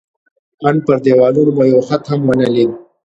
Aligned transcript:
ان 0.67 0.75
پر 0.85 0.97
دېوالونو 1.03 1.51
مو 1.57 1.63
یو 1.73 1.81
خط 1.87 2.03
هم 2.11 2.21
ونه 2.27 2.47
لید. 2.55 2.71